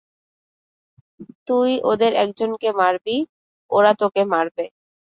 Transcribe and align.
তুই 1.47 1.71
ওদের 1.91 2.11
একজনকে 2.23 2.69
মারবি, 2.79 3.17
ওরা 3.71 3.91
তোকে 4.01 4.21
মারবে। 4.33 4.65